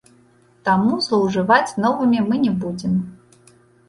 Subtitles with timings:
[0.69, 2.97] Таму злоўжываць новымі мы не будзем!